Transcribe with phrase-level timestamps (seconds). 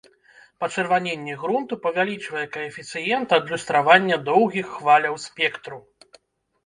[0.61, 5.77] Пачырваненне грунту павялічвае каэфіцыент адлюстравання доўгіх хваляў спектру.